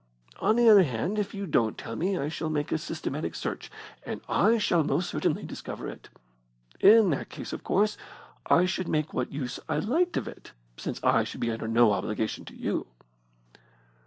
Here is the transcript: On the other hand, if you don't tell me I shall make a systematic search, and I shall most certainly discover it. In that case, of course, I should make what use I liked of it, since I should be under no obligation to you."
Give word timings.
On 0.39 0.55
the 0.55 0.67
other 0.67 0.81
hand, 0.81 1.19
if 1.19 1.35
you 1.35 1.45
don't 1.45 1.77
tell 1.77 1.95
me 1.95 2.17
I 2.17 2.27
shall 2.27 2.49
make 2.49 2.71
a 2.71 2.79
systematic 2.79 3.35
search, 3.35 3.69
and 4.03 4.19
I 4.27 4.57
shall 4.57 4.83
most 4.83 5.07
certainly 5.11 5.43
discover 5.43 5.87
it. 5.87 6.09
In 6.79 7.11
that 7.11 7.29
case, 7.29 7.53
of 7.53 7.63
course, 7.63 7.97
I 8.47 8.65
should 8.65 8.87
make 8.87 9.13
what 9.13 9.31
use 9.31 9.59
I 9.69 9.77
liked 9.77 10.17
of 10.17 10.27
it, 10.27 10.53
since 10.75 10.99
I 11.03 11.23
should 11.23 11.39
be 11.39 11.51
under 11.51 11.67
no 11.67 11.91
obligation 11.91 12.45
to 12.45 12.55
you." 12.55 12.87